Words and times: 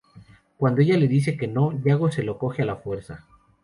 Cuando 0.57 0.81
ella 0.81 0.97
le 0.97 1.07
dice 1.07 1.37
que 1.37 1.45
no, 1.47 1.79
Yago 1.83 2.11
se 2.11 2.23
lo 2.23 2.39
coge 2.39 2.63
a 2.63 2.65
la 2.65 2.77
fuerza. 2.77 3.27